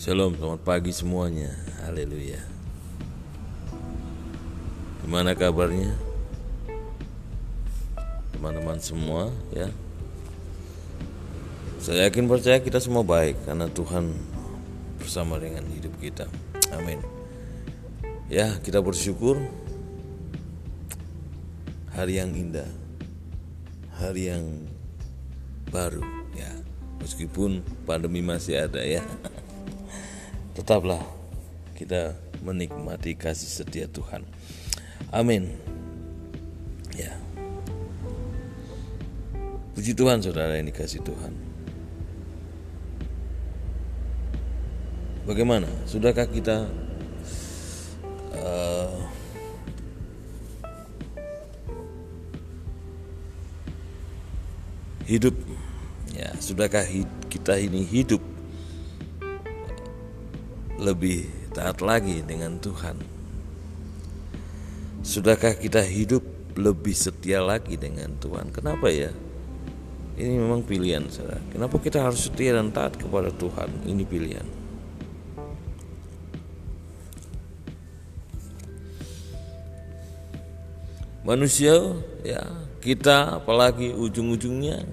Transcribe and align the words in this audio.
Shalom, 0.00 0.32
selamat 0.32 0.64
pagi 0.64 0.96
semuanya. 0.96 1.52
Haleluya. 1.84 2.40
Gimana 5.04 5.36
kabarnya? 5.36 5.92
Teman-teman 8.32 8.80
semua 8.80 9.28
ya. 9.52 9.68
Saya 11.84 12.08
yakin 12.08 12.32
percaya 12.32 12.64
kita 12.64 12.80
semua 12.80 13.04
baik 13.04 13.44
karena 13.44 13.68
Tuhan 13.68 14.16
bersama 14.96 15.36
dengan 15.36 15.68
hidup 15.68 15.92
kita. 16.00 16.24
Amin. 16.72 17.04
Ya, 18.32 18.56
kita 18.64 18.80
bersyukur 18.80 19.36
hari 21.92 22.24
yang 22.24 22.32
indah. 22.32 22.72
Hari 24.00 24.32
yang 24.32 24.64
baru 25.68 26.00
ya. 26.32 26.48
Meskipun 27.04 27.60
pandemi 27.84 28.24
masih 28.24 28.64
ada 28.64 28.80
ya. 28.80 29.04
Tetaplah 30.60 31.00
kita 31.72 32.12
menikmati 32.44 33.16
kasih 33.16 33.48
setia 33.48 33.88
Tuhan. 33.88 34.28
Amin. 35.08 35.56
Ya. 36.92 37.16
Puji 39.72 39.96
Tuhan 39.96 40.20
saudara 40.20 40.60
yang 40.60 40.68
dikasih 40.68 41.00
Tuhan. 41.00 41.32
Bagaimana? 45.24 45.68
Sudahkah 45.88 46.28
kita 46.28 46.68
uh, 48.36 49.00
hidup? 55.08 55.32
Ya, 56.12 56.36
sudahkah 56.36 56.84
kita 57.32 57.56
ini 57.56 57.80
hidup 57.80 58.20
lebih 60.80 61.28
taat 61.52 61.84
lagi 61.84 62.24
dengan 62.24 62.56
Tuhan? 62.56 62.96
Sudahkah 65.04 65.56
kita 65.56 65.84
hidup 65.84 66.24
lebih 66.56 66.96
setia 66.96 67.44
lagi 67.44 67.76
dengan 67.76 68.16
Tuhan? 68.16 68.48
Kenapa 68.52 68.88
ya? 68.88 69.12
Ini 70.20 70.36
memang 70.36 70.60
pilihan, 70.64 71.08
saudara. 71.08 71.40
Kenapa 71.52 71.80
kita 71.80 72.04
harus 72.04 72.28
setia 72.28 72.56
dan 72.56 72.72
taat 72.72 72.96
kepada 72.96 73.32
Tuhan? 73.32 73.68
Ini 73.88 74.04
pilihan. 74.04 74.48
Manusia, 81.24 81.76
ya 82.24 82.42
kita 82.80 83.40
apalagi 83.40 83.92
ujung-ujungnya 83.92 84.84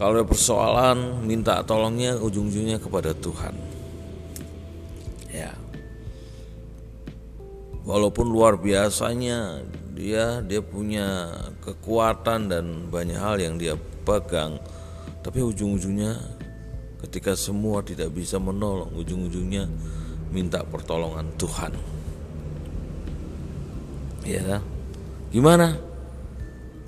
kalau 0.00 0.20
ada 0.20 0.24
persoalan 0.24 1.24
minta 1.28 1.60
tolongnya 1.64 2.16
ujung-ujungnya 2.16 2.80
kepada 2.80 3.12
Tuhan. 3.12 3.69
Walaupun 7.90 8.30
luar 8.30 8.54
biasanya 8.54 9.66
dia 9.98 10.38
dia 10.46 10.62
punya 10.62 11.34
kekuatan 11.58 12.46
dan 12.46 12.86
banyak 12.86 13.18
hal 13.18 13.34
yang 13.42 13.58
dia 13.58 13.74
pegang, 14.06 14.62
tapi 15.26 15.42
ujung-ujungnya 15.42 16.14
ketika 17.02 17.34
semua 17.34 17.82
tidak 17.82 18.14
bisa 18.14 18.38
menolong, 18.38 18.94
ujung-ujungnya 18.94 19.66
minta 20.30 20.62
pertolongan 20.62 21.34
Tuhan. 21.34 21.74
Ya. 24.22 24.62
Gimana? 25.34 25.74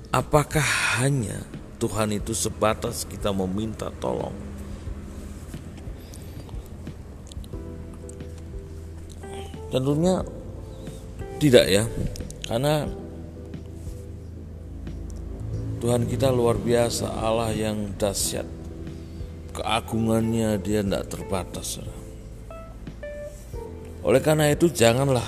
Apakah 0.07 0.63
hanya 1.03 1.43
Tuhan 1.83 2.15
itu 2.15 2.31
sebatas 2.31 3.03
kita 3.03 3.35
meminta 3.35 3.91
tolong? 3.99 4.35
Tentunya 9.67 10.21
tidak 11.43 11.65
ya, 11.67 11.83
karena 12.47 12.87
Tuhan 15.83 16.07
kita 16.07 16.31
luar 16.31 16.55
biasa, 16.55 17.11
Allah 17.11 17.51
yang 17.51 17.91
dahsyat, 17.99 18.47
keagungannya 19.51 20.55
dia 20.63 20.79
tidak 20.79 21.11
terbatas. 21.11 21.83
Oleh 23.99 24.23
karena 24.23 24.47
itu 24.47 24.71
janganlah 24.71 25.27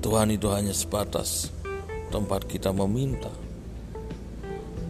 Tuhan 0.00 0.32
itu 0.32 0.48
hanya 0.48 0.72
sebatas 0.72 1.52
tempat 2.08 2.48
kita 2.48 2.72
meminta. 2.72 3.28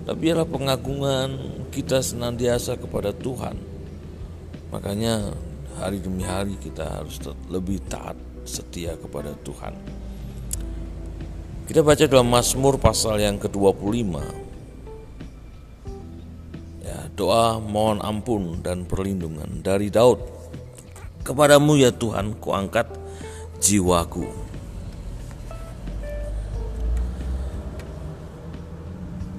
Tapi 0.07 0.19
biarlah 0.31 0.47
pengagungan 0.47 1.31
kita 1.75 2.03
senantiasa 2.03 2.79
kepada 2.79 3.15
Tuhan 3.15 3.71
Makanya 4.71 5.35
hari 5.79 6.03
demi 6.03 6.27
hari 6.27 6.59
kita 6.59 6.83
harus 6.83 7.21
lebih 7.47 7.79
taat 7.87 8.19
setia 8.43 8.99
kepada 8.99 9.37
Tuhan. 9.47 9.77
Kita 11.71 11.87
baca 11.87 12.05
dalam 12.11 12.27
Mazmur 12.27 12.83
pasal 12.83 13.23
yang 13.23 13.39
ke-25. 13.39 14.11
Ya, 16.83 16.99
doa 17.15 17.63
mohon 17.63 18.03
ampun 18.03 18.59
dan 18.59 18.83
perlindungan 18.83 19.63
dari 19.63 19.87
Daud. 19.87 20.19
Kepadamu 21.23 21.79
ya 21.79 21.95
Tuhan, 21.95 22.35
kuangkat 22.43 22.91
jiwaku. 23.63 24.27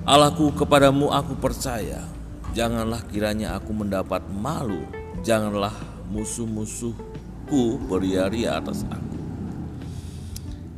Allahku 0.08 0.56
kepadamu 0.56 1.12
aku 1.12 1.36
percaya, 1.36 2.08
janganlah 2.56 3.04
kiranya 3.12 3.60
aku 3.60 3.76
mendapat 3.76 4.24
malu 4.32 5.02
janganlah 5.22 5.74
musuh-musuhku 6.12 7.80
beriari 7.88 8.44
atas 8.44 8.84
aku. 8.92 9.20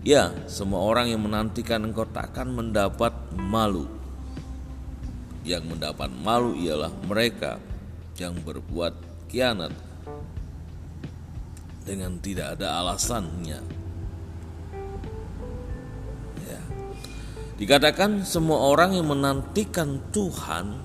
Ya, 0.05 0.29
semua 0.45 0.83
orang 0.83 1.09
yang 1.09 1.25
menantikan 1.25 1.81
engkau 1.81 2.05
takkan 2.05 2.51
mendapat 2.53 3.15
malu. 3.33 3.89
Yang 5.41 5.75
mendapat 5.75 6.11
malu 6.11 6.55
ialah 6.55 6.91
mereka 7.07 7.57
yang 8.19 8.37
berbuat 8.43 8.93
kianat 9.31 9.73
dengan 11.83 12.19
tidak 12.19 12.59
ada 12.59 12.83
alasannya. 12.83 13.59
Ya. 16.47 16.61
Dikatakan 17.59 18.27
semua 18.27 18.59
orang 18.71 18.95
yang 18.95 19.07
menantikan 19.07 19.99
Tuhan 20.11 20.79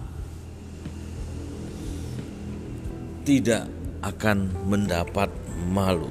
tidak 3.27 3.78
akan 4.03 4.53
mendapat 4.67 5.31
malu. 5.69 6.11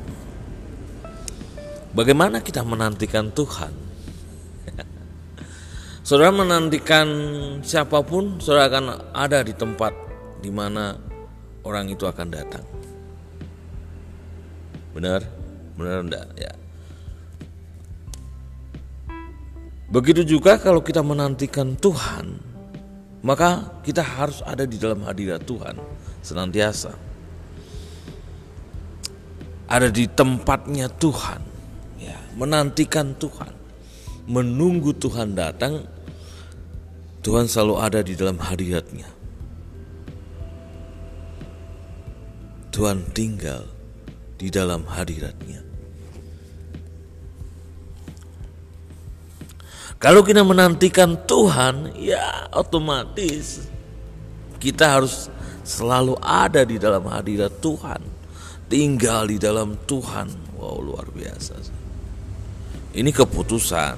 Bagaimana 1.96 2.44
kita 2.44 2.62
menantikan 2.62 3.32
Tuhan? 3.32 3.74
saudara 6.08 6.30
menantikan 6.36 7.08
siapa 7.64 8.04
pun, 8.04 8.38
saudara 8.44 8.70
akan 8.70 8.86
ada 9.16 9.42
di 9.42 9.56
tempat 9.56 9.96
di 10.44 10.52
mana 10.52 10.94
orang 11.66 11.90
itu 11.90 12.06
akan 12.06 12.28
datang. 12.28 12.66
Benar? 14.94 15.22
Benar 15.78 15.98
enggak? 16.04 16.28
Ya. 16.38 16.54
Begitu 19.88 20.28
juga 20.28 20.60
kalau 20.60 20.84
kita 20.84 21.00
menantikan 21.00 21.80
Tuhan, 21.80 22.44
maka 23.24 23.80
kita 23.82 24.04
harus 24.04 24.44
ada 24.44 24.68
di 24.68 24.76
dalam 24.76 25.02
hadirat 25.08 25.48
Tuhan 25.48 25.80
senantiasa 26.22 26.92
ada 29.68 29.92
di 29.92 30.08
tempatnya 30.08 30.88
Tuhan, 30.88 31.44
ya, 32.00 32.16
menantikan 32.40 33.12
Tuhan, 33.20 33.52
menunggu 34.32 34.96
Tuhan 34.96 35.36
datang. 35.36 35.84
Tuhan 37.20 37.44
selalu 37.52 37.76
ada 37.76 38.00
di 38.00 38.16
dalam 38.16 38.40
hadiratnya. 38.40 39.12
Tuhan 42.72 43.04
tinggal 43.12 43.68
di 44.40 44.48
dalam 44.48 44.88
hadiratnya. 44.88 45.60
Kalau 50.00 50.24
kita 50.24 50.46
menantikan 50.48 51.20
Tuhan, 51.28 52.00
ya 52.00 52.48
otomatis 52.56 53.68
kita 54.62 54.88
harus 54.88 55.28
selalu 55.68 56.16
ada 56.24 56.64
di 56.64 56.80
dalam 56.80 57.04
hadirat 57.12 57.52
Tuhan 57.60 58.17
tinggal 58.68 59.28
di 59.28 59.40
dalam 59.40 59.76
Tuhan. 59.88 60.56
Wow, 60.60 60.84
luar 60.84 61.08
biasa. 61.12 61.56
Ini 62.96 63.12
keputusan. 63.12 63.98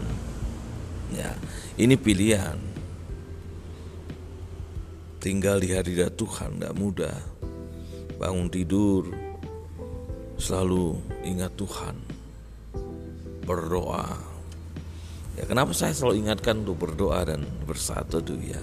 Ya, 1.13 1.33
ini 1.77 1.97
pilihan. 1.97 2.57
Tinggal 5.19 5.59
di 5.59 5.75
hadirat 5.75 6.15
Tuhan 6.15 6.57
tidak 6.57 6.73
mudah. 6.79 7.17
Bangun 8.15 8.47
tidur 8.47 9.09
selalu 10.39 10.95
ingat 11.27 11.51
Tuhan. 11.59 11.95
Berdoa. 13.43 14.07
Ya, 15.35 15.43
kenapa 15.47 15.71
saya 15.71 15.95
selalu 15.95 16.27
ingatkan 16.27 16.63
untuk 16.63 16.87
berdoa 16.87 17.23
dan 17.23 17.47
bersatu 17.63 18.19
tuh 18.19 18.39
ya? 18.39 18.59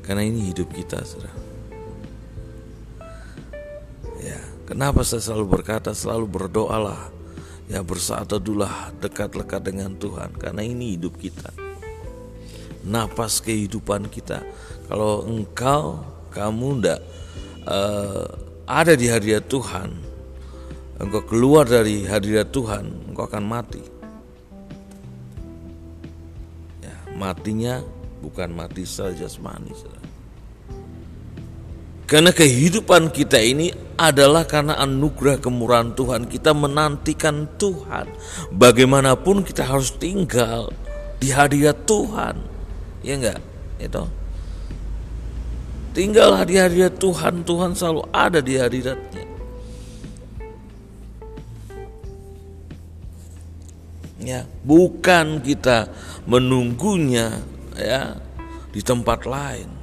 Karena 0.00 0.24
ini 0.24 0.48
hidup 0.48 0.72
kita, 0.72 1.04
Saudara. 1.04 1.49
Kenapa 4.70 5.02
saya 5.02 5.18
selalu 5.18 5.58
berkata 5.58 5.90
selalu 5.90 6.30
berdoalah 6.30 7.10
ya 7.66 7.82
bersaat 7.82 8.30
teduhlah 8.30 8.94
dekat-dekat 9.02 9.66
dengan 9.66 9.98
Tuhan 9.98 10.30
karena 10.38 10.62
ini 10.62 10.94
hidup 10.94 11.18
kita. 11.18 11.50
Napas 12.86 13.42
kehidupan 13.42 14.06
kita. 14.06 14.46
Kalau 14.86 15.26
engkau 15.26 16.06
kamu 16.30 16.86
ndak 16.86 17.00
uh, 17.66 18.30
ada 18.62 18.94
di 18.94 19.10
hadirat 19.10 19.50
Tuhan, 19.50 19.90
engkau 21.02 21.22
keluar 21.26 21.66
dari 21.66 22.06
hadirat 22.06 22.54
Tuhan, 22.54 23.10
engkau 23.10 23.26
akan 23.26 23.42
mati. 23.42 23.82
Ya, 26.78 26.94
matinya 27.18 27.82
bukan 28.22 28.54
mati 28.54 28.86
saja 28.86 29.26
jasmani. 29.26 29.74
Karena 32.06 32.30
kehidupan 32.30 33.10
kita 33.10 33.38
ini 33.38 33.89
adalah 34.00 34.48
karena 34.48 34.80
anugerah 34.80 35.36
kemurahan 35.36 35.92
Tuhan. 35.92 36.24
Kita 36.24 36.56
menantikan 36.56 37.44
Tuhan. 37.60 38.08
Bagaimanapun 38.48 39.44
kita 39.44 39.68
harus 39.68 39.92
tinggal 40.00 40.72
di 41.20 41.28
hadirat 41.28 41.84
Tuhan. 41.84 42.40
Ya 43.04 43.20
enggak? 43.20 43.40
Itu. 43.76 44.08
Tinggallah 45.92 46.48
di 46.48 46.56
hadirat 46.56 46.96
Tuhan. 46.96 47.44
Tuhan 47.44 47.76
selalu 47.76 48.08
ada 48.08 48.40
di 48.40 48.56
hadiratnya. 48.56 49.28
Ya, 54.20 54.44
bukan 54.64 55.40
kita 55.40 55.88
menunggunya 56.28 57.40
ya 57.72 58.20
di 58.68 58.84
tempat 58.84 59.24
lain 59.24 59.80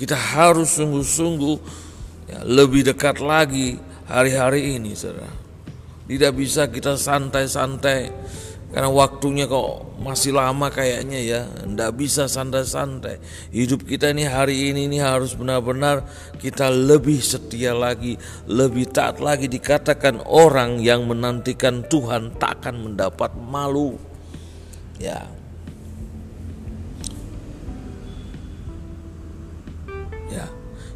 kita 0.00 0.16
harus 0.16 0.80
sungguh-sungguh 0.80 1.60
ya, 2.30 2.46
lebih 2.46 2.86
dekat 2.86 3.18
lagi 3.18 3.76
hari-hari 4.06 4.78
ini, 4.78 4.94
saudara. 4.94 5.34
Tidak 6.06 6.32
bisa 6.34 6.66
kita 6.70 6.98
santai-santai 6.98 8.10
karena 8.70 8.86
waktunya 8.86 9.50
kok 9.50 9.98
masih 9.98 10.30
lama 10.30 10.70
kayaknya 10.70 11.18
ya. 11.18 11.40
Tidak 11.42 11.90
bisa 11.98 12.30
santai-santai. 12.30 13.18
Hidup 13.50 13.82
kita 13.82 14.14
ini 14.14 14.30
hari 14.30 14.70
ini 14.70 14.86
ini 14.86 15.02
harus 15.02 15.34
benar-benar 15.34 16.06
kita 16.38 16.70
lebih 16.70 17.18
setia 17.18 17.74
lagi, 17.74 18.14
lebih 18.46 18.86
taat 18.94 19.18
lagi. 19.18 19.50
Dikatakan 19.50 20.22
orang 20.22 20.78
yang 20.78 21.02
menantikan 21.02 21.82
Tuhan 21.82 22.38
takkan 22.38 22.78
mendapat 22.78 23.34
malu. 23.34 23.98
Ya, 25.02 25.26
Ya, 30.30 30.46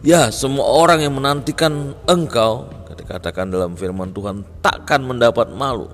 ya 0.04 0.28
semua 0.28 0.68
orang 0.68 1.00
yang 1.00 1.16
menantikan 1.16 1.96
engkau, 2.04 2.68
dikatakan 3.04 3.52
dalam 3.52 3.76
firman 3.76 4.14
Tuhan, 4.16 4.40
takkan 4.64 5.04
mendapat 5.04 5.52
malu. 5.52 5.92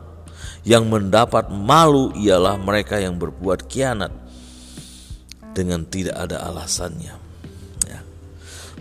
Yang 0.62 0.85
mendapat 0.93 1.49
malu 1.49 2.12
ialah 2.15 2.61
mereka 2.61 3.01
yang 3.01 3.17
berbuat 3.17 3.65
kianat 3.65 4.12
dengan 5.57 5.83
tidak 5.89 6.21
ada 6.21 6.45
alasannya. 6.47 7.17
Ya. 7.89 8.01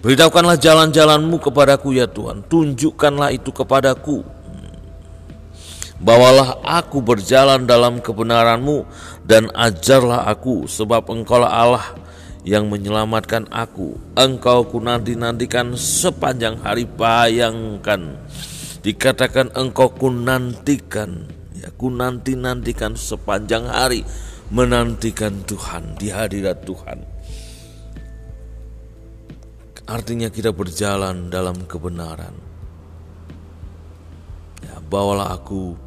Beritahukanlah 0.03 0.59
jalan-jalanmu 0.59 1.39
kepadaku 1.39 1.95
ya 1.95 2.05
Tuhan, 2.05 2.45
tunjukkanlah 2.45 3.31
itu 3.31 3.49
kepadaku. 3.49 4.27
Bawalah 5.99 6.63
aku 6.63 7.03
berjalan 7.03 7.67
dalam 7.67 7.99
kebenaranmu 7.99 8.87
dan 9.27 9.51
ajarlah 9.51 10.27
aku 10.31 10.63
sebab 10.67 11.03
engkaulah 11.11 11.51
Allah 11.51 11.85
yang 12.49 12.65
menyelamatkan 12.65 13.45
aku. 13.53 13.93
Engkau 14.17 14.65
ku 14.65 14.81
nanti-nantikan 14.81 15.77
sepanjang 15.77 16.57
hari 16.65 16.89
bayangkan. 16.89 18.17
Dikatakan 18.81 19.53
engkau 19.53 19.93
ku 19.93 20.09
nantikan, 20.09 21.29
ya 21.53 21.69
ku 21.77 21.93
nanti-nantikan 21.93 22.97
sepanjang 22.97 23.69
hari 23.69 24.01
menantikan 24.49 25.45
Tuhan 25.45 25.93
di 26.01 26.09
hadirat 26.09 26.65
Tuhan. 26.65 27.05
Artinya 29.85 30.33
kita 30.33 30.49
berjalan 30.49 31.29
dalam 31.29 31.69
kebenaran. 31.69 32.33
Ya, 34.65 34.81
bawalah 34.89 35.37
aku 35.37 35.77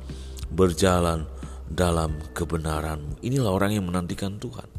berjalan 0.46 1.26
dalam 1.66 2.22
kebenaranmu. 2.34 3.18
Inilah 3.22 3.50
orang 3.50 3.74
yang 3.74 3.86
menantikan 3.90 4.38
Tuhan 4.38 4.71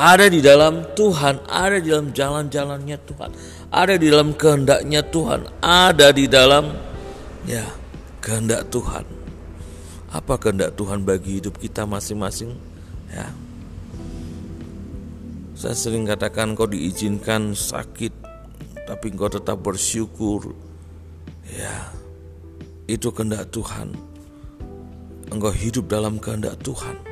ada 0.00 0.32
di 0.32 0.40
dalam 0.40 0.96
Tuhan, 0.96 1.44
ada 1.44 1.76
di 1.76 1.92
dalam 1.92 2.08
jalan-jalannya 2.16 2.96
Tuhan, 3.04 3.30
ada 3.68 3.94
di 4.00 4.08
dalam 4.08 4.32
kehendaknya 4.32 5.04
Tuhan, 5.04 5.44
ada 5.60 6.08
di 6.08 6.24
dalam 6.24 6.72
ya 7.44 7.68
kehendak 8.24 8.72
Tuhan. 8.72 9.04
Apa 10.08 10.40
kehendak 10.40 10.72
Tuhan 10.80 11.04
bagi 11.04 11.44
hidup 11.44 11.60
kita 11.60 11.84
masing-masing? 11.84 12.56
Ya. 13.12 13.28
Saya 15.52 15.76
sering 15.76 16.08
katakan 16.08 16.56
kau 16.56 16.64
diizinkan 16.64 17.52
sakit 17.52 18.16
tapi 18.88 19.12
engkau 19.12 19.28
tetap 19.28 19.60
bersyukur. 19.60 20.56
Ya. 21.44 21.92
Itu 22.88 23.12
kehendak 23.12 23.52
Tuhan. 23.52 23.92
Engkau 25.28 25.52
hidup 25.52 25.92
dalam 25.92 26.16
kehendak 26.18 26.56
Tuhan. 26.64 27.09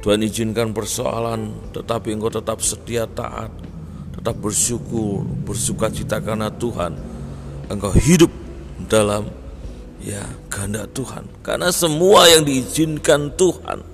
Tuhan 0.00 0.24
izinkan 0.24 0.72
persoalan, 0.72 1.72
tetapi 1.76 2.16
engkau 2.16 2.32
tetap 2.32 2.64
setia 2.64 3.04
taat, 3.04 3.52
tetap 4.16 4.32
bersyukur, 4.40 5.24
bersuka 5.44 5.92
cita 5.92 6.24
karena 6.24 6.48
Tuhan. 6.48 6.96
Engkau 7.68 7.92
hidup 7.92 8.32
dalam 8.88 9.28
ya 10.00 10.24
kehendak 10.48 10.90
Tuhan. 10.96 11.28
Karena 11.44 11.68
semua 11.68 12.26
yang 12.32 12.48
diizinkan 12.48 13.36
Tuhan 13.36 13.84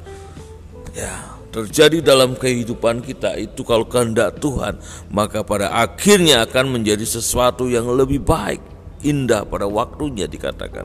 ya 0.94 1.36
terjadi 1.56 2.04
dalam 2.04 2.36
kehidupan 2.36 3.00
kita 3.00 3.34
itu 3.40 3.64
kalau 3.64 3.88
kehendak 3.88 4.36
Tuhan, 4.38 4.76
maka 5.08 5.40
pada 5.40 5.72
akhirnya 5.72 6.44
akan 6.44 6.78
menjadi 6.80 7.02
sesuatu 7.02 7.64
yang 7.64 7.88
lebih 7.96 8.20
baik, 8.20 8.60
indah 9.00 9.42
pada 9.48 9.64
waktunya 9.64 10.28
dikatakan. 10.28 10.84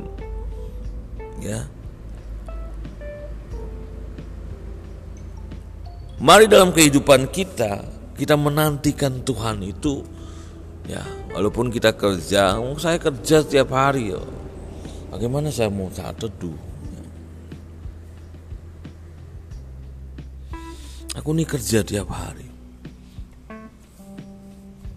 Ya, 1.44 1.68
Mari 6.22 6.46
dalam 6.46 6.70
kehidupan 6.70 7.34
kita 7.34 7.82
kita 8.14 8.38
menantikan 8.38 9.26
Tuhan 9.26 9.66
itu 9.66 10.06
ya 10.86 11.02
walaupun 11.34 11.74
kita 11.74 11.98
kerja, 11.98 12.62
saya 12.78 13.02
kerja 13.02 13.42
setiap 13.42 13.74
hari 13.74 14.14
ya. 14.14 14.22
Bagaimana 15.10 15.50
saya 15.50 15.74
mau 15.74 15.90
saat 15.90 16.22
teduh? 16.22 16.54
Aku 21.18 21.34
nih 21.34 21.50
kerja 21.50 21.82
tiap 21.82 22.14
hari. 22.14 22.46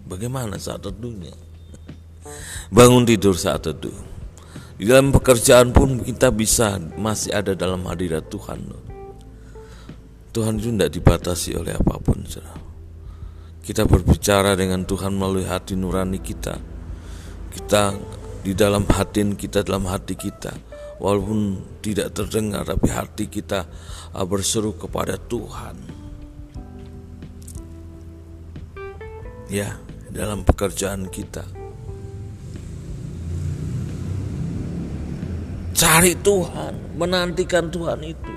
Bagaimana 0.05 0.61
saat 0.61 0.85
teduhnya? 0.85 1.33
Bangun 2.69 3.01
tidur 3.01 3.33
saat 3.33 3.65
teduh. 3.65 3.97
Di 4.77 4.85
dalam 4.85 5.09
pekerjaan 5.09 5.73
pun 5.73 6.05
kita 6.05 6.29
bisa 6.29 6.77
masih 7.01 7.33
ada 7.33 7.57
dalam 7.57 7.81
hadirat 7.89 8.29
Tuhan. 8.29 8.61
Loh. 8.69 8.84
Tuhan 10.35 10.59
itu 10.59 10.67
tidak 10.75 10.91
dibatasi 10.91 11.55
oleh 11.55 11.79
apa 11.79 11.95
pun. 12.03 12.19
Saudara. 12.27 12.59
Kita 13.63 13.87
berbicara 13.87 14.51
dengan 14.59 14.83
Tuhan 14.83 15.15
melalui 15.15 15.47
hati 15.47 15.79
nurani 15.79 16.19
kita. 16.19 16.59
Kita 17.55 17.95
di 18.43 18.51
dalam 18.51 18.83
hati 18.83 19.23
kita, 19.31 19.63
dalam 19.63 19.87
hati 19.87 20.19
kita. 20.19 20.51
Walaupun 20.99 21.39
tidak 21.79 22.11
terdengar, 22.11 22.67
tapi 22.67 22.91
hati 22.91 23.31
kita 23.31 23.63
uh, 24.11 24.27
berseru 24.27 24.75
kepada 24.75 25.15
Tuhan. 25.15 25.75
Ya, 29.47 29.79
dalam 30.11 30.43
pekerjaan 30.43 31.07
kita. 31.07 31.47
Cari 35.75 36.13
Tuhan, 36.19 36.99
menantikan 36.99 37.71
Tuhan 37.71 38.03
itu. 38.03 38.34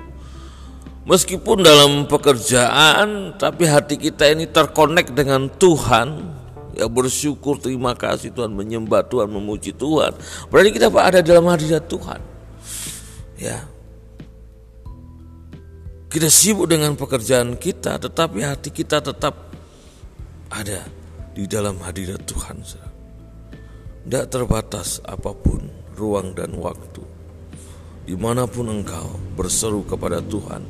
Meskipun 1.09 1.65
dalam 1.65 2.05
pekerjaan, 2.05 3.33
tapi 3.41 3.65
hati 3.65 3.97
kita 3.97 4.29
ini 4.29 4.45
terkonek 4.45 5.09
dengan 5.17 5.49
Tuhan, 5.49 6.21
ya 6.77 6.85
bersyukur, 6.85 7.57
terima 7.57 7.97
kasih 7.97 8.29
Tuhan, 8.29 8.53
menyembah 8.53 9.09
Tuhan, 9.09 9.25
memuji 9.25 9.73
Tuhan. 9.73 10.13
Berarti 10.53 10.69
kita 10.69 10.93
ada 10.93 11.25
dalam 11.25 11.49
hadirat 11.49 11.89
Tuhan. 11.89 12.21
Ya. 13.41 13.65
Kita 16.13 16.29
sibuk 16.29 16.69
dengan 16.69 16.93
pekerjaan 16.93 17.57
kita, 17.57 17.97
tetapi 17.97 18.45
hati 18.45 18.69
kita 18.69 19.01
tetap 19.01 19.49
ada 20.53 20.85
di 21.33 21.49
dalam 21.49 21.81
hadirat 21.81 22.21
Tuhan. 22.29 22.61
Tidak 24.05 24.25
terbatas 24.29 25.01
apa 25.09 25.33
pun 25.33 25.73
ruang 25.97 26.37
dan 26.37 26.53
waktu. 26.53 27.01
Di 28.05 28.13
mana 28.17 28.45
pun 28.49 28.69
engkau 28.69 29.21
berseru 29.37 29.85
kepada 29.85 30.17
Tuhan, 30.17 30.65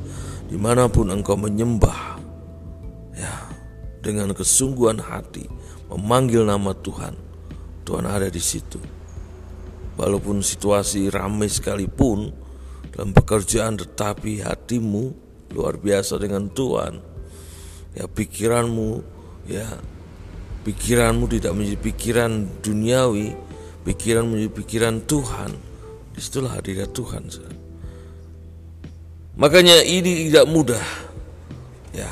di 0.50 0.58
mana 0.58 0.90
pun 0.90 1.14
engkau 1.14 1.38
menyembah 1.38 2.18
ya 3.14 3.34
dengan 4.02 4.34
kesungguhan 4.34 4.98
hati 4.98 5.46
memanggil 5.86 6.42
nama 6.42 6.74
Tuhan 6.74 7.30
Tuhan 7.90 8.06
ada 8.06 8.30
di 8.30 8.38
situ. 8.38 8.78
Walaupun 9.98 10.46
situasi 10.46 11.10
ramai 11.10 11.50
sekalipun 11.50 12.30
dalam 12.94 13.10
pekerjaan 13.10 13.74
tetapi 13.74 14.46
hatimu 14.46 15.04
luar 15.58 15.74
biasa 15.74 16.14
dengan 16.22 16.46
Tuhan. 16.54 17.02
Ya 17.98 18.06
pikiranmu 18.06 19.02
ya 19.50 19.66
pikiranmu 20.62 21.26
tidak 21.34 21.52
menjadi 21.58 21.78
pikiran 21.82 22.30
duniawi, 22.62 23.34
pikiran 23.82 24.30
menjadi 24.30 24.52
pikiran 24.54 25.02
Tuhan. 25.10 25.50
Di 26.14 26.20
situlah 26.22 26.62
hadirat 26.62 26.94
Tuhan. 26.94 27.26
Makanya 29.38 29.82
ini 29.86 30.30
tidak 30.30 30.46
mudah. 30.50 30.84
Ya, 31.94 32.10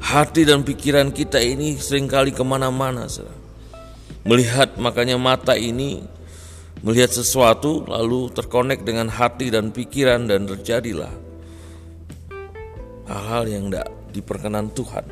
hati 0.00 0.44
dan 0.44 0.62
pikiran 0.62 1.12
kita 1.12 1.40
ini 1.40 1.76
sering 1.76 2.06
kali 2.08 2.32
ke 2.32 2.44
mana-mana. 2.44 3.08
Melihat 4.26 4.76
makanya 4.76 5.16
mata 5.16 5.54
ini 5.54 6.02
melihat 6.84 7.08
sesuatu 7.08 7.88
lalu 7.88 8.28
terkonek 8.30 8.84
dengan 8.84 9.08
hati 9.08 9.48
dan 9.48 9.72
pikiran 9.72 10.28
dan 10.28 10.44
terjadilah 10.44 11.10
hal-hal 13.08 13.44
yang 13.48 13.64
tidak 13.70 13.88
diperkenan 14.12 14.68
Tuhan. 14.74 15.04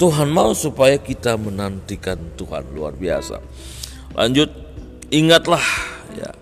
Tuhan 0.00 0.28
mau 0.32 0.56
supaya 0.56 0.96
kita 0.96 1.36
menantikan 1.36 2.16
Tuhan 2.32 2.72
luar 2.72 2.96
biasa. 2.96 3.36
Lanjut, 4.16 4.48
ingatlah 5.12 5.60
ya 6.16 6.32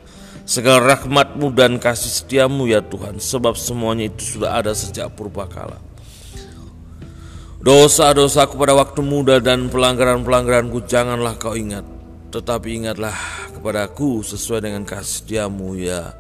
segala 0.48 0.96
rahmatmu 0.96 1.52
dan 1.52 1.76
kasih 1.76 2.08
setiamu 2.08 2.64
ya 2.64 2.80
Tuhan, 2.80 3.20
sebab 3.20 3.52
semuanya 3.52 4.08
itu 4.08 4.40
sudah 4.40 4.56
ada 4.56 4.72
sejak 4.72 5.12
purbakala. 5.12 5.76
Dosa-dosaku 7.60 8.56
pada 8.56 8.72
waktu 8.72 9.04
muda 9.04 9.44
dan 9.44 9.68
pelanggaran-pelanggaranku 9.68 10.88
janganlah 10.88 11.36
kau 11.36 11.52
ingat, 11.52 11.84
tetapi 12.32 12.80
ingatlah 12.80 13.12
kepadaku 13.60 14.24
sesuai 14.24 14.64
dengan 14.64 14.88
kasih 14.88 15.20
setiamu 15.20 15.76
ya, 15.76 16.16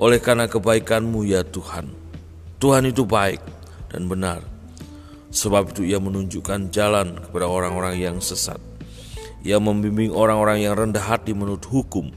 oleh 0.00 0.16
karena 0.16 0.48
kebaikanmu 0.48 1.28
ya 1.28 1.44
Tuhan. 1.44 1.92
Tuhan 2.56 2.88
itu 2.88 3.04
baik 3.04 3.40
dan 3.92 4.08
benar 4.08 4.40
Sebab 5.30 5.70
itu 5.70 5.86
ia 5.86 6.02
menunjukkan 6.02 6.74
jalan 6.74 7.14
kepada 7.22 7.46
orang-orang 7.46 8.02
yang 8.02 8.16
sesat. 8.18 8.58
Ia 9.46 9.62
membimbing 9.62 10.10
orang-orang 10.10 10.66
yang 10.66 10.74
rendah 10.74 11.06
hati 11.06 11.30
menurut 11.32 11.62
hukum 11.70 12.10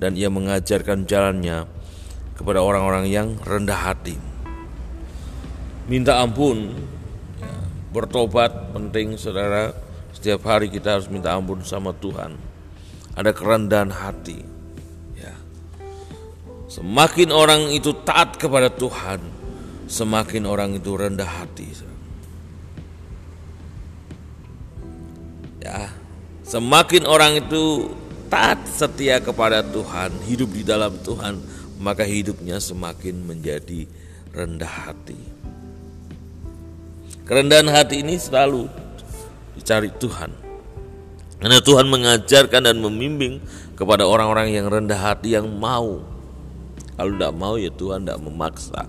dan 0.00 0.16
ia 0.16 0.32
mengajarkan 0.32 1.04
jalannya 1.04 1.68
kepada 2.32 2.64
orang-orang 2.64 3.04
yang 3.12 3.36
rendah 3.44 3.76
hati. 3.76 4.16
Minta 5.84 6.24
ampun, 6.24 6.72
ya, 7.36 7.52
bertobat 7.92 8.72
penting 8.72 9.20
saudara. 9.20 9.76
Setiap 10.16 10.42
hari 10.48 10.72
kita 10.72 10.96
harus 10.98 11.12
minta 11.12 11.36
ampun 11.36 11.60
sama 11.62 11.92
Tuhan. 11.92 12.34
Ada 13.14 13.30
kerendahan 13.36 13.92
hati. 13.92 14.40
Ya. 15.20 15.36
Semakin 16.72 17.28
orang 17.28 17.68
itu 17.68 17.92
taat 18.00 18.40
kepada 18.40 18.72
Tuhan, 18.72 19.20
semakin 19.84 20.48
orang 20.48 20.80
itu 20.80 20.96
rendah 20.96 21.28
hati. 21.28 21.68
Ya, 25.60 25.92
semakin 26.48 27.04
orang 27.04 27.36
itu 27.36 27.92
taat 28.30 28.62
setia 28.70 29.18
kepada 29.18 29.60
Tuhan, 29.60 30.14
hidup 30.24 30.54
di 30.54 30.62
dalam 30.62 30.94
Tuhan, 31.02 31.42
maka 31.82 32.06
hidupnya 32.06 32.62
semakin 32.62 33.26
menjadi 33.26 33.90
rendah 34.30 34.70
hati. 34.88 35.18
Kerendahan 37.26 37.68
hati 37.70 38.06
ini 38.06 38.14
selalu 38.16 38.70
dicari 39.58 39.90
Tuhan. 39.98 40.30
Karena 41.40 41.58
Tuhan 41.58 41.86
mengajarkan 41.88 42.68
dan 42.70 42.78
membimbing 42.78 43.40
kepada 43.74 44.04
orang-orang 44.04 44.54
yang 44.54 44.68
rendah 44.68 44.98
hati 44.98 45.34
yang 45.34 45.48
mau. 45.48 46.04
Kalau 47.00 47.12
tidak 47.16 47.32
mau 47.32 47.54
ya 47.56 47.70
Tuhan 47.72 48.04
tidak 48.04 48.20
memaksa. 48.20 48.82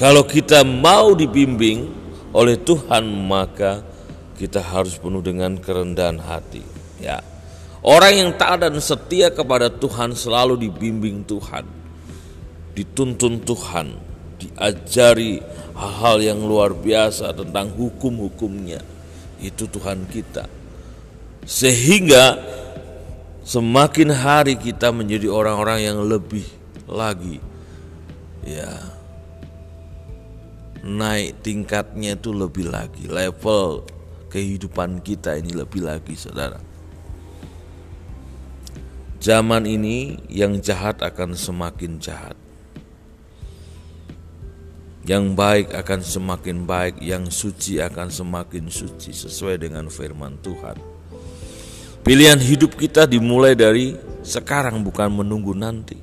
Kalau 0.00 0.24
kita 0.24 0.64
mau 0.64 1.12
dibimbing 1.12 1.92
oleh 2.32 2.56
Tuhan 2.56 3.04
maka 3.04 3.84
kita 4.40 4.64
harus 4.64 4.96
penuh 4.96 5.20
dengan 5.20 5.60
kerendahan 5.60 6.16
hati. 6.16 6.64
Ya. 6.96 7.31
Orang 7.82 8.14
yang 8.14 8.30
taat 8.38 8.62
dan 8.62 8.78
setia 8.78 9.34
kepada 9.34 9.66
Tuhan 9.66 10.14
selalu 10.14 10.70
dibimbing 10.70 11.26
Tuhan, 11.26 11.66
dituntun 12.78 13.42
Tuhan, 13.42 13.98
diajari 14.38 15.42
hal-hal 15.74 16.16
yang 16.22 16.40
luar 16.46 16.78
biasa 16.78 17.34
tentang 17.34 17.74
hukum-hukumnya. 17.74 18.78
Itu 19.42 19.66
Tuhan 19.66 20.06
kita. 20.06 20.46
Sehingga 21.42 22.38
semakin 23.42 24.14
hari 24.14 24.54
kita 24.54 24.94
menjadi 24.94 25.26
orang-orang 25.26 25.82
yang 25.82 25.98
lebih 26.06 26.46
lagi 26.86 27.42
ya 28.46 28.70
naik 30.82 31.42
tingkatnya 31.46 32.18
itu 32.18 32.34
lebih 32.34 32.70
lagi 32.70 33.06
level 33.06 33.86
kehidupan 34.30 35.02
kita 35.02 35.38
ini 35.38 35.54
lebih 35.54 35.86
lagi 35.86 36.14
saudara. 36.18 36.71
Zaman 39.22 39.70
ini 39.70 40.18
yang 40.26 40.58
jahat 40.58 40.98
akan 40.98 41.38
semakin 41.38 42.02
jahat. 42.02 42.34
Yang 45.06 45.24
baik 45.38 45.66
akan 45.70 46.00
semakin 46.02 46.66
baik, 46.66 46.98
yang 46.98 47.30
suci 47.30 47.78
akan 47.78 48.10
semakin 48.10 48.66
suci 48.66 49.14
sesuai 49.14 49.62
dengan 49.62 49.86
firman 49.86 50.42
Tuhan. 50.42 50.74
Pilihan 52.02 52.42
hidup 52.42 52.74
kita 52.74 53.06
dimulai 53.06 53.54
dari 53.54 53.94
sekarang 54.26 54.82
bukan 54.82 55.22
menunggu 55.22 55.54
nanti. 55.54 55.98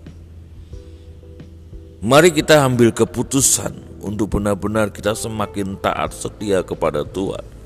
Mari 2.00 2.32
kita 2.32 2.64
ambil 2.64 2.96
keputusan 2.96 4.00
untuk 4.00 4.40
benar-benar 4.40 4.96
kita 4.96 5.12
semakin 5.12 5.76
taat 5.76 6.16
setia 6.16 6.64
kepada 6.64 7.04
Tuhan 7.04 7.60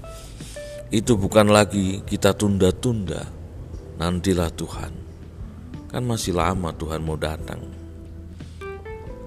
itu 0.93 1.17
bukan 1.17 1.49
lagi 1.49 2.05
kita 2.05 2.37
tunda-tunda. 2.37 3.25
Nantilah 3.97 4.53
Tuhan. 4.53 5.02
Kan 5.93 6.03
masih 6.09 6.33
lama 6.33 6.73
Tuhan 6.73 7.05
mau 7.05 7.13
datang. 7.13 7.61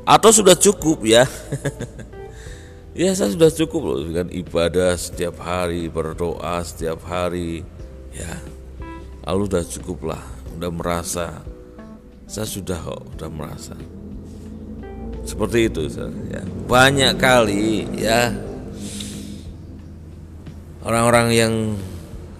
Atau 0.02 0.34
sudah 0.34 0.58
cukup 0.58 1.06
ya. 1.06 1.22
ya 2.98 3.14
saya 3.14 3.30
sudah 3.30 3.50
cukup 3.54 3.80
loh 3.86 4.00
dengan 4.02 4.26
ibadah 4.34 4.98
setiap 4.98 5.38
hari, 5.38 5.86
berdoa 5.86 6.58
setiap 6.66 7.06
hari. 7.06 7.62
Ya. 8.10 8.42
Lalu 9.22 9.42
sudah 9.46 9.64
cukup 9.64 9.98
lah, 10.10 10.22
udah 10.58 10.70
merasa 10.74 11.46
saya 12.26 12.46
sudah 12.46 12.78
kok 12.82 13.02
udah 13.16 13.30
merasa 13.30 13.78
seperti 15.22 15.70
itu 15.70 15.86
ya. 16.30 16.42
banyak 16.66 17.14
kali 17.18 17.86
ya 17.94 18.34
orang-orang 20.82 21.28
yang 21.30 21.54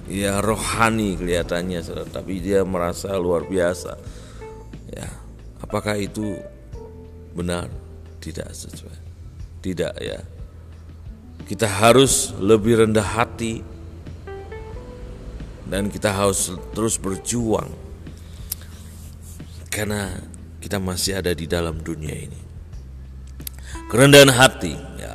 ya 0.07 0.39
rohani 0.39 1.19
kelihatannya 1.19 1.83
tapi 2.11 2.39
dia 2.39 2.63
merasa 2.63 3.15
luar 3.19 3.47
biasa. 3.47 3.99
Ya 4.91 5.09
apakah 5.63 5.99
itu 5.99 6.39
benar? 7.35 7.67
Tidak 8.23 8.51
sesuai 8.51 9.07
tidak 9.67 9.99
ya. 9.99 10.23
Kita 11.51 11.67
harus 11.67 12.31
lebih 12.39 12.87
rendah 12.87 13.03
hati 13.03 13.67
dan 15.67 15.91
kita 15.91 16.15
harus 16.15 16.55
terus 16.71 16.95
berjuang. 17.03 17.67
Karena 19.67 20.15
kita 20.63 20.79
masih 20.79 21.19
ada 21.19 21.35
di 21.35 21.51
dalam 21.51 21.83
dunia 21.83 22.15
ini. 22.15 22.41
Kerendahan 23.91 24.31
hati 24.31 24.75
ya. 24.99 25.15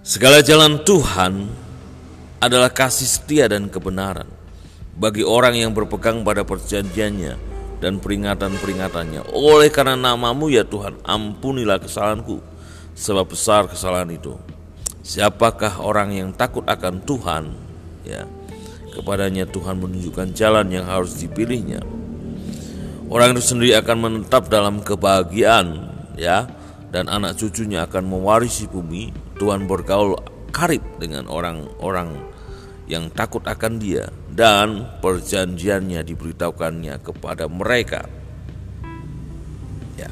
Segala 0.00 0.40
jalan 0.40 0.80
Tuhan 0.88 1.48
adalah 2.38 2.70
kasih 2.70 3.06
setia 3.06 3.50
dan 3.50 3.66
kebenaran 3.66 4.30
bagi 4.98 5.22
orang 5.22 5.54
yang 5.54 5.70
berpegang 5.74 6.26
pada 6.26 6.42
perjanjiannya 6.42 7.34
dan 7.78 8.02
peringatan-peringatannya. 8.02 9.30
Oleh 9.30 9.70
karena 9.70 9.94
namamu 9.94 10.50
ya 10.50 10.66
Tuhan, 10.66 10.98
ampunilah 11.06 11.78
kesalahanku, 11.78 12.42
sebab 12.98 13.30
besar 13.30 13.70
kesalahan 13.70 14.10
itu. 14.10 14.34
Siapakah 15.06 15.78
orang 15.80 16.12
yang 16.12 16.30
takut 16.34 16.66
akan 16.66 17.00
Tuhan? 17.06 17.54
Ya, 18.02 18.26
kepadanya 18.92 19.46
Tuhan 19.46 19.78
menunjukkan 19.78 20.34
jalan 20.34 20.66
yang 20.74 20.84
harus 20.90 21.14
dipilihnya. 21.16 21.80
Orang 23.08 23.38
itu 23.38 23.54
sendiri 23.54 23.78
akan 23.78 23.96
menetap 23.96 24.52
dalam 24.52 24.84
kebahagiaan, 24.84 25.88
ya, 26.18 26.50
dan 26.92 27.08
anak 27.08 27.38
cucunya 27.38 27.86
akan 27.88 28.04
mewarisi 28.04 28.68
bumi 28.68 29.12
Tuhan 29.38 29.70
bergaul 29.70 30.18
karib 30.50 30.82
dengan 30.98 31.28
orang-orang 31.30 32.27
yang 32.88 33.12
takut 33.12 33.44
akan 33.44 33.76
dia 33.76 34.08
dan 34.32 34.88
perjanjiannya 35.04 36.00
diberitahukannya 36.02 36.96
kepada 37.04 37.44
mereka. 37.46 38.08
Ya. 40.00 40.08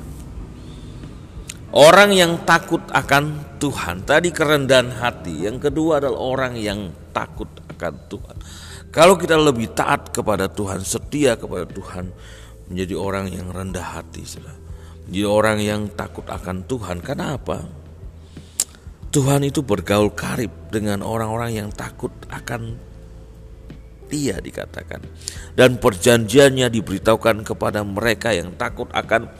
Orang 1.73 2.12
yang 2.12 2.45
takut 2.45 2.85
akan 2.92 3.56
Tuhan. 3.56 4.04
Tadi 4.04 4.28
kerendahan 4.28 4.92
hati. 4.92 5.49
Yang 5.49 5.73
kedua 5.73 6.04
adalah 6.04 6.21
orang 6.21 6.54
yang 6.61 6.92
takut 7.16 7.49
akan 7.73 7.95
Tuhan. 8.12 8.37
Kalau 8.92 9.16
kita 9.16 9.40
lebih 9.40 9.73
taat 9.73 10.12
kepada 10.12 10.49
Tuhan, 10.49 10.85
setia 10.85 11.37
kepada 11.37 11.64
Tuhan, 11.64 12.12
menjadi 12.68 12.95
orang 12.97 13.33
yang 13.33 13.49
rendah 13.52 14.00
hati, 14.00 14.25
menjadi 15.04 15.28
orang 15.28 15.59
yang 15.64 15.83
takut 15.92 16.25
akan 16.28 16.64
Tuhan. 16.64 17.00
Kenapa? 17.00 17.86
Tuhan 19.16 19.49
itu 19.49 19.64
bergaul 19.64 20.12
karib 20.12 20.52
dengan 20.68 21.00
orang-orang 21.00 21.56
yang 21.56 21.68
takut 21.73 22.12
akan 22.28 22.76
dia 24.12 24.37
dikatakan. 24.37 25.00
Dan 25.56 25.80
perjanjiannya 25.80 26.68
diberitahukan 26.68 27.40
kepada 27.40 27.80
mereka 27.80 28.37
yang 28.37 28.52
takut 28.61 28.92
akan 28.92 29.32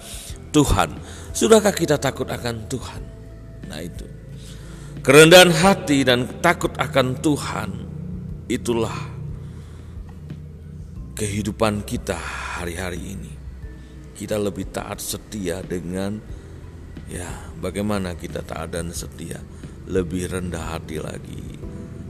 Tuhan. 0.49 0.97
Sudahkah 1.37 1.77
kita 1.77 2.01
takut 2.01 2.25
akan 2.25 2.65
Tuhan? 2.73 3.03
Nah 3.69 3.85
itu. 3.85 4.09
Kerendahan 5.05 5.53
hati 5.53 6.09
dan 6.09 6.25
takut 6.41 6.73
akan 6.81 7.21
Tuhan 7.21 7.71
itulah 8.49 8.97
kehidupan 11.21 11.85
kita 11.85 12.17
hari-hari 12.57 13.13
ini. 13.13 13.33
Kita 14.17 14.41
lebih 14.41 14.73
taat 14.73 15.05
setia 15.05 15.61
dengan 15.61 16.17
ya 17.07 17.29
bagaimana 17.61 18.17
kita 18.17 18.41
taat 18.41 18.73
dan 18.73 18.91
setia. 18.91 19.39
Lebih 19.87 20.35
rendah 20.35 20.75
hati 20.75 20.99
lagi, 20.99 21.63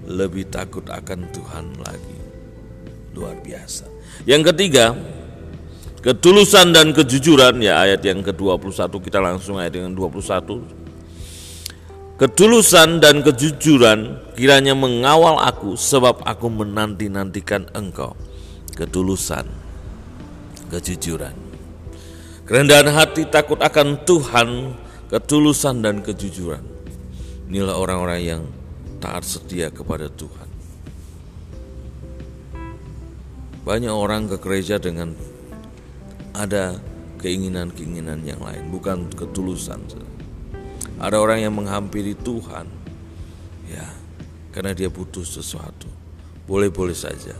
lebih 0.08 0.48
takut 0.48 0.84
akan 0.88 1.28
Tuhan 1.28 1.76
lagi. 1.84 2.18
Luar 3.12 3.36
biasa. 3.40 3.84
Yang 4.24 4.52
ketiga, 4.52 4.96
ketulusan 6.00 6.72
dan 6.72 6.96
kejujuran 6.96 7.60
ya 7.60 7.84
ayat 7.84 8.00
yang 8.00 8.24
ke-21 8.24 8.88
kita 9.00 9.20
langsung 9.20 9.60
ayat 9.60 9.76
yang 9.76 9.92
21 9.92 10.86
Ketulusan 12.16 12.96
dan 12.96 13.20
kejujuran 13.20 14.32
kiranya 14.40 14.72
mengawal 14.72 15.36
aku 15.36 15.76
sebab 15.76 16.24
aku 16.24 16.48
menanti-nantikan 16.48 17.68
engkau. 17.76 18.16
Ketulusan, 18.72 19.44
kejujuran. 20.72 21.36
Kerendahan 22.48 22.88
hati 22.88 23.28
takut 23.28 23.60
akan 23.60 24.00
Tuhan, 24.08 24.48
ketulusan 25.12 25.84
dan 25.84 26.00
kejujuran. 26.00 26.75
Inilah 27.46 27.78
orang-orang 27.78 28.20
yang 28.22 28.42
taat 28.98 29.22
setia 29.22 29.70
kepada 29.70 30.10
Tuhan. 30.10 30.48
Banyak 33.62 33.94
orang 33.94 34.30
ke 34.30 34.36
gereja 34.38 34.78
dengan 34.78 35.14
ada 36.34 36.78
keinginan-keinginan 37.22 38.22
yang 38.22 38.38
lain, 38.42 38.70
bukan 38.70 39.10
ketulusan. 39.10 39.82
Ada 40.98 41.18
orang 41.18 41.42
yang 41.42 41.54
menghampiri 41.54 42.14
Tuhan, 42.18 42.66
ya, 43.66 43.86
karena 44.54 44.70
dia 44.74 44.90
butuh 44.90 45.26
sesuatu. 45.26 45.90
Boleh-boleh 46.46 46.94
saja. 46.94 47.34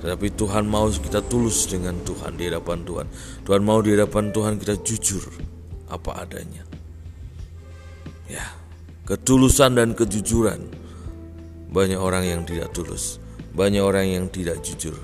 Tetapi 0.00 0.34
Tuhan 0.34 0.66
mau 0.66 0.90
kita 0.90 1.22
tulus 1.22 1.68
dengan 1.70 1.94
Tuhan 2.02 2.34
di 2.34 2.50
hadapan 2.50 2.82
Tuhan. 2.82 3.06
Tuhan 3.46 3.62
mau 3.62 3.78
di 3.84 3.94
hadapan 3.94 4.34
Tuhan 4.34 4.58
kita 4.58 4.74
jujur 4.82 5.24
apa 5.86 6.26
adanya. 6.26 6.64
Ya, 8.26 8.61
ketulusan 9.12 9.76
dan 9.76 9.92
kejujuran. 9.92 10.72
Banyak 11.68 12.00
orang 12.00 12.24
yang 12.24 12.40
tidak 12.48 12.72
tulus, 12.72 13.20
banyak 13.52 13.84
orang 13.84 14.08
yang 14.08 14.24
tidak 14.32 14.64
jujur. 14.64 14.96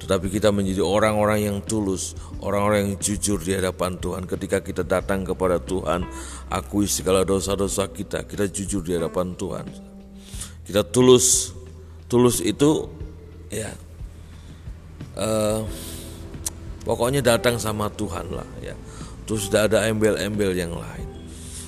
Tetapi 0.00 0.32
kita 0.32 0.48
menjadi 0.48 0.80
orang-orang 0.80 1.48
yang 1.48 1.56
tulus, 1.64 2.16
orang-orang 2.40 2.88
yang 2.88 2.96
jujur 3.00 3.40
di 3.40 3.56
hadapan 3.56 3.96
Tuhan. 4.00 4.24
Ketika 4.24 4.64
kita 4.64 4.80
datang 4.84 5.24
kepada 5.24 5.60
Tuhan, 5.60 6.04
akui 6.52 6.88
segala 6.88 7.24
dosa-dosa 7.24 7.88
kita, 7.92 8.24
kita 8.24 8.48
jujur 8.48 8.80
di 8.80 8.96
hadapan 8.96 9.36
Tuhan. 9.36 9.64
Kita 10.64 10.88
tulus, 10.88 11.52
tulus 12.08 12.40
itu 12.40 12.88
ya, 13.52 13.72
uh, 15.20 15.60
pokoknya 16.88 17.20
datang 17.20 17.60
sama 17.60 17.92
Tuhan 17.92 18.24
lah 18.32 18.48
ya. 18.64 18.72
Terus 19.28 19.52
tidak 19.52 19.72
ada 19.72 19.84
embel-embel 19.84 20.56
yang 20.56 20.72
lain. 20.72 21.08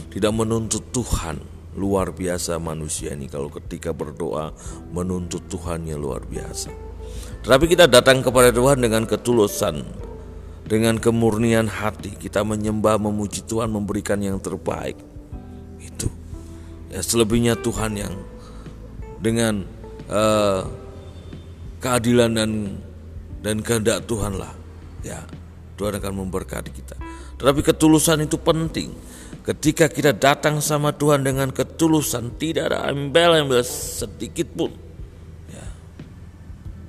Tidak 0.09 0.33
menuntut 0.33 0.89
Tuhan 0.89 1.52
luar 1.73 2.13
biasa 2.13 2.61
manusia 2.61 3.17
ini 3.17 3.29
kalau 3.29 3.49
ketika 3.49 3.97
berdoa 3.97 4.53
menuntut 4.93 5.49
Tuhannya 5.49 5.97
luar 5.97 6.25
biasa. 6.29 6.69
Tetapi 7.43 7.65
kita 7.67 7.91
datang 7.91 8.23
kepada 8.23 8.55
Tuhan 8.55 8.79
dengan 8.79 9.03
ketulusan, 9.09 9.83
dengan 10.69 11.01
kemurnian 11.01 11.67
hati. 11.67 12.15
Kita 12.15 12.47
menyembah, 12.47 13.03
memuji 13.03 13.43
Tuhan, 13.43 13.73
memberikan 13.73 14.23
yang 14.23 14.39
terbaik. 14.39 14.95
Itu. 15.83 16.07
Ya 16.93 17.03
selebihnya 17.03 17.59
Tuhan 17.59 17.99
yang 17.99 18.15
dengan 19.19 19.67
uh, 20.07 20.63
keadilan 21.83 22.31
dan 22.37 22.51
dan 23.43 23.57
kehendak 23.65 24.07
Tuhan 24.07 24.39
lah. 24.39 24.55
Ya, 25.03 25.27
Tuhan 25.75 25.99
akan 25.99 26.13
memberkati 26.23 26.71
kita. 26.71 26.95
Tetapi 27.43 27.61
ketulusan 27.67 28.23
itu 28.23 28.39
penting. 28.39 28.95
Ketika 29.43 29.91
kita 29.91 30.15
datang 30.15 30.63
sama 30.63 30.95
Tuhan 30.95 31.27
dengan 31.27 31.51
ketulusan, 31.51 32.39
tidak 32.39 32.71
ada 32.71 32.95
embel-embel 32.95 33.67
sedikit 33.67 34.47
pun 34.55 34.71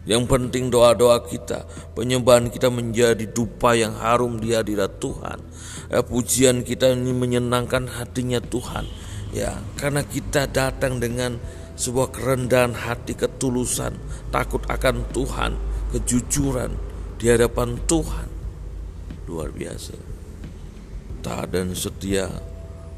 yang 0.04 0.28
penting 0.28 0.68
doa-doa 0.68 1.24
kita, 1.24 1.64
penyembahan 1.96 2.52
kita 2.52 2.68
menjadi 2.68 3.24
dupa 3.24 3.72
yang 3.72 3.96
harum 3.96 4.36
di 4.36 4.52
hadirat 4.52 5.00
Tuhan. 5.00 5.40
Ya, 5.88 6.04
pujian 6.04 6.68
kita 6.68 6.92
ini 6.92 7.16
menyenangkan 7.16 7.88
hatinya 7.88 8.44
Tuhan. 8.44 8.84
Ya, 9.32 9.56
karena 9.80 10.04
kita 10.04 10.52
datang 10.52 11.00
dengan 11.00 11.40
sebuah 11.80 12.12
kerendahan 12.12 12.76
hati, 12.76 13.16
ketulusan, 13.16 13.96
takut 14.28 14.62
akan 14.68 15.08
Tuhan, 15.16 15.56
kejujuran 15.96 16.76
di 17.16 17.32
hadapan 17.32 17.80
Tuhan. 17.88 18.28
Luar 19.32 19.56
biasa. 19.56 20.13
Taat 21.24 21.56
dan 21.56 21.72
setia 21.72 22.28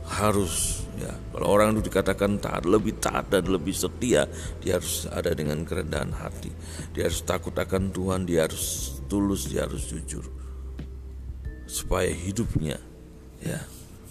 harus 0.06 0.86
Ya, 0.96 1.12
kalau 1.36 1.60
orang 1.60 1.76
itu 1.76 1.92
dikatakan 1.92 2.40
taat, 2.40 2.64
lebih 2.64 2.96
taat 3.04 3.28
dan 3.28 3.52
lebih 3.52 3.76
setia, 3.76 4.32
dia 4.64 4.80
harus 4.80 5.04
ada 5.12 5.36
dengan 5.36 5.60
kerendahan 5.68 6.16
hati. 6.16 6.48
Dia 6.96 7.12
harus 7.12 7.20
takut 7.28 7.52
akan 7.52 7.92
Tuhan, 7.92 8.24
dia 8.24 8.48
harus 8.48 8.96
tulus, 9.12 9.52
dia 9.52 9.68
harus 9.68 9.84
jujur. 9.92 10.24
Supaya 11.68 12.08
hidupnya 12.08 12.80
ya 13.44 13.60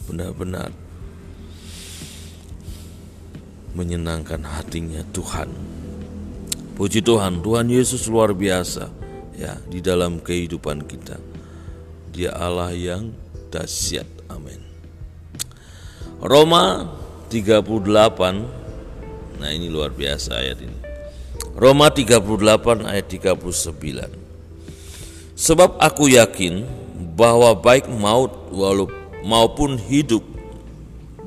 benar-benar 0.05 0.69
menyenangkan 3.73 4.45
hatinya 4.45 5.01
Tuhan. 5.17 5.49
Puji 6.77 7.01
Tuhan, 7.01 7.41
Tuhan 7.41 7.67
Yesus 7.73 8.13
luar 8.13 8.37
biasa 8.37 8.93
ya 9.41 9.57
di 9.73 9.81
dalam 9.81 10.21
kehidupan 10.21 10.85
kita. 10.85 11.17
Dia 12.13 12.37
Allah 12.37 12.77
yang 12.77 13.24
dahsyat. 13.55 14.11
Amin. 14.27 14.75
Roma 16.25 16.89
38 17.29 17.77
Nah 19.43 19.51
ini 19.51 19.67
luar 19.69 19.91
biasa 19.93 20.41
ayat 20.41 20.63
ini 20.63 20.79
Roma 21.53 21.93
38 21.93 22.87
ayat 22.87 23.07
39 23.11 23.35
Sebab 25.35 25.83
aku 25.83 26.07
yakin 26.09 26.65
bahwa 27.19 27.51
baik 27.59 27.91
maut 27.93 28.31
maupun 29.27 29.75
hidup 29.77 30.23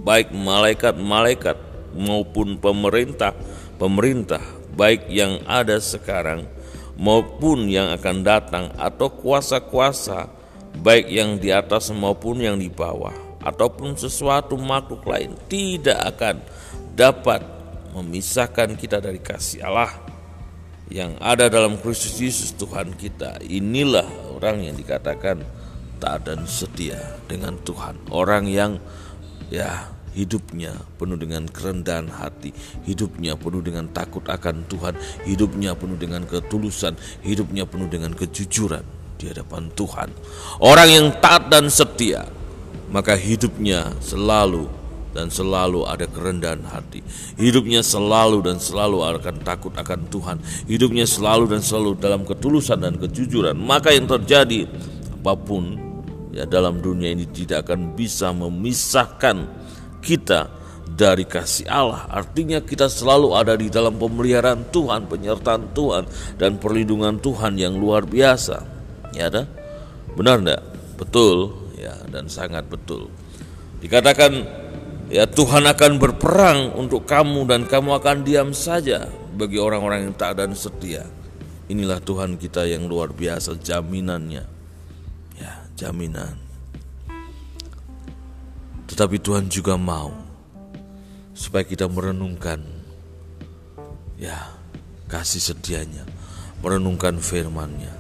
Baik 0.02 0.32
malaikat-malaikat 0.32 1.60
maupun 1.94 2.58
pemerintah-pemerintah 2.58 4.42
Baik 4.74 5.06
yang 5.12 5.44
ada 5.46 5.78
sekarang 5.78 6.50
maupun 6.96 7.68
yang 7.68 7.92
akan 7.92 8.24
datang 8.24 8.72
Atau 8.80 9.12
kuasa-kuasa 9.12 10.37
baik 10.78 11.10
yang 11.10 11.42
di 11.42 11.50
atas 11.50 11.90
maupun 11.92 12.40
yang 12.40 12.56
di 12.56 12.70
bawah 12.70 13.14
ataupun 13.42 13.98
sesuatu 13.98 14.56
makhluk 14.60 15.06
lain 15.08 15.34
tidak 15.50 15.98
akan 16.16 16.36
dapat 16.98 17.42
memisahkan 17.94 18.78
kita 18.78 19.02
dari 19.02 19.18
kasih 19.18 19.66
Allah 19.66 19.92
yang 20.88 21.20
ada 21.20 21.52
dalam 21.52 21.76
Kristus 21.80 22.20
Yesus 22.20 22.56
Tuhan 22.56 22.96
kita. 22.96 23.44
Inilah 23.44 24.08
orang 24.32 24.64
yang 24.64 24.76
dikatakan 24.76 25.44
tak 25.98 26.30
dan 26.30 26.46
setia 26.48 27.00
dengan 27.28 27.58
Tuhan. 27.64 27.98
Orang 28.14 28.48
yang 28.48 28.80
ya 29.52 29.92
hidupnya 30.16 30.74
penuh 30.98 31.20
dengan 31.20 31.46
kerendahan 31.46 32.10
hati, 32.10 32.56
hidupnya 32.88 33.38
penuh 33.38 33.62
dengan 33.62 33.86
takut 33.92 34.24
akan 34.26 34.66
Tuhan, 34.66 34.96
hidupnya 35.28 35.78
penuh 35.78 36.00
dengan 36.00 36.26
ketulusan, 36.26 36.96
hidupnya 37.22 37.68
penuh 37.70 37.86
dengan 37.92 38.16
kejujuran 38.18 38.97
di 39.18 39.34
hadapan 39.34 39.74
Tuhan. 39.74 40.10
Orang 40.62 40.90
yang 40.90 41.08
taat 41.20 41.50
dan 41.50 41.68
setia 41.68 42.38
maka 42.88 43.20
hidupnya 43.20 43.92
selalu 44.00 44.72
dan 45.12 45.34
selalu 45.34 45.84
ada 45.90 46.06
kerendahan 46.06 46.62
hati. 46.70 47.02
Hidupnya 47.36 47.82
selalu 47.82 48.46
dan 48.46 48.62
selalu 48.62 49.02
akan 49.02 49.36
takut 49.42 49.74
akan 49.74 50.06
Tuhan. 50.14 50.38
Hidupnya 50.70 51.10
selalu 51.10 51.58
dan 51.58 51.62
selalu 51.66 51.98
dalam 51.98 52.22
ketulusan 52.22 52.80
dan 52.86 52.96
kejujuran. 53.02 53.58
Maka 53.58 53.98
yang 53.98 54.06
terjadi 54.06 54.70
apa 55.18 55.34
pun 55.34 55.76
ya 56.32 56.46
dalam 56.46 56.80
dunia 56.80 57.12
ini 57.18 57.26
tidak 57.34 57.66
akan 57.66 57.98
bisa 57.98 58.30
memisahkan 58.30 59.50
kita 60.06 60.54
dari 60.86 61.26
kasih 61.26 61.66
Allah. 61.66 62.06
Artinya 62.14 62.62
kita 62.62 62.86
selalu 62.86 63.34
ada 63.34 63.58
di 63.58 63.74
dalam 63.74 63.98
pemeliharaan 63.98 64.70
Tuhan, 64.70 65.10
penyertaan 65.10 65.74
Tuhan 65.74 66.06
dan 66.38 66.62
perlindungan 66.62 67.18
Tuhan 67.18 67.58
yang 67.58 67.74
luar 67.76 68.06
biasa. 68.06 68.77
Ya 69.16 69.32
ada? 69.32 69.48
Benar 70.16 70.44
enggak? 70.44 70.64
Betul 70.98 71.54
ya 71.78 71.94
dan 72.10 72.28
sangat 72.28 72.66
betul. 72.68 73.12
Dikatakan 73.80 74.34
ya 75.14 75.30
Tuhan 75.30 75.70
akan 75.70 75.92
berperang 76.02 76.74
untuk 76.74 77.06
kamu 77.06 77.46
dan 77.46 77.62
kamu 77.70 78.02
akan 78.02 78.18
diam 78.26 78.50
saja 78.52 79.06
bagi 79.38 79.62
orang-orang 79.62 80.10
yang 80.10 80.14
tak 80.18 80.42
dan 80.42 80.58
setia. 80.58 81.06
Inilah 81.68 82.00
Tuhan 82.00 82.40
kita 82.40 82.64
yang 82.66 82.88
luar 82.88 83.12
biasa 83.12 83.60
jaminannya 83.60 84.58
jaminan. 85.78 86.34
Tetapi 88.90 89.22
Tuhan 89.22 89.46
juga 89.46 89.78
mau 89.78 90.10
supaya 91.38 91.62
kita 91.62 91.86
merenungkan 91.86 92.66
ya 94.18 94.58
kasih 95.06 95.54
setianya, 95.54 96.02
merenungkan 96.66 97.22
firman-Nya 97.22 97.94
ya. 97.94 97.96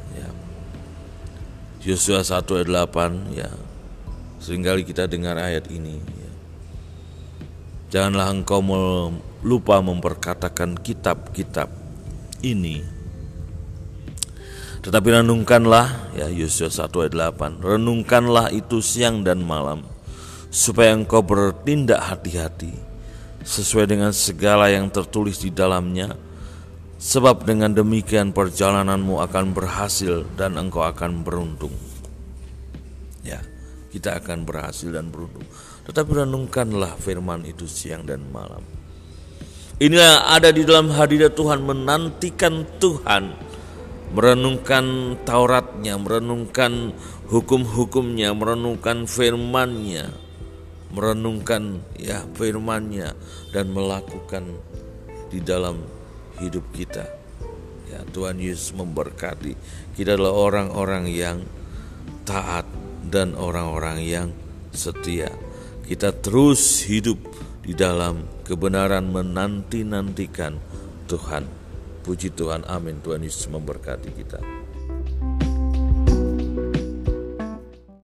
Yosua 1.87 2.19
1 2.19 2.43
ayat 2.43 2.67
8 2.91 3.31
ya. 3.31 3.47
Seringkali 4.43 4.83
kita 4.83 5.07
dengar 5.07 5.39
ayat 5.39 5.71
ini 5.71 5.95
ya. 5.95 6.31
Janganlah 7.87 8.35
engkau 8.35 8.59
lupa 9.39 9.79
memperkatakan 9.79 10.75
kitab-kitab 10.75 11.71
ini 12.43 12.97
tetapi 14.87 15.19
renungkanlah, 15.19 16.15
ya 16.15 16.31
Yosua 16.31 16.71
1 16.71 16.87
ayat 17.03 17.35
8, 17.35 17.59
renungkanlah 17.59 18.55
itu 18.55 18.79
siang 18.79 19.19
dan 19.19 19.43
malam, 19.43 19.83
supaya 20.47 20.95
engkau 20.95 21.19
bertindak 21.19 21.99
hati-hati, 21.99 22.71
sesuai 23.43 23.83
dengan 23.83 24.15
segala 24.15 24.71
yang 24.71 24.87
tertulis 24.87 25.43
di 25.43 25.51
dalamnya, 25.51 26.15
sebab 26.97 27.45
dengan 27.45 27.73
demikian 27.73 28.33
perjalananmu 28.33 29.21
akan 29.21 29.53
berhasil 29.53 30.25
dan 30.33 30.57
engkau 30.57 30.85
akan 30.85 31.21
beruntung. 31.21 31.73
Ya, 33.21 33.41
kita 33.93 34.17
akan 34.21 34.45
berhasil 34.45 34.89
dan 34.89 35.13
beruntung. 35.13 35.45
Tetapi 35.85 36.25
renungkanlah 36.25 36.97
firman 36.99 37.45
itu 37.47 37.69
siang 37.69 38.03
dan 38.03 38.25
malam. 38.33 38.61
Inilah 39.77 40.33
ada 40.33 40.49
di 40.49 40.65
dalam 40.65 40.89
hadirat 40.89 41.37
Tuhan 41.37 41.61
menantikan 41.61 42.65
Tuhan 42.81 43.47
merenungkan 44.11 45.17
Tauratnya, 45.27 45.99
merenungkan 45.99 46.95
hukum-hukumnya, 47.27 48.31
merenungkan 48.31 49.03
firmannya, 49.03 50.07
merenungkan 50.95 51.83
ya 51.99 52.23
firmannya 52.35 53.11
dan 53.51 53.65
melakukan 53.75 54.55
di 55.27 55.43
dalam 55.43 55.83
hidup 56.41 56.65
kita. 56.73 57.05
Ya 57.87 58.03
Tuhan 58.11 58.37
Yesus 58.37 58.75
memberkati 58.75 59.55
kita 59.95 60.19
adalah 60.19 60.35
orang-orang 60.35 61.09
yang 61.09 61.41
taat 62.27 62.67
dan 63.07 63.33
orang-orang 63.33 64.03
yang 64.03 64.27
setia. 64.75 65.31
Kita 65.87 66.11
terus 66.11 66.83
hidup 66.83 67.17
di 67.63 67.71
dalam 67.71 68.27
kebenaran 68.43 69.07
menanti-nantikan 69.07 70.59
Tuhan. 71.07 71.47
Puji 72.03 72.35
Tuhan, 72.35 72.67
amin. 72.67 72.99
Tuhan 73.03 73.23
Yesus 73.23 73.47
memberkati 73.47 74.09
kita. 74.15 74.39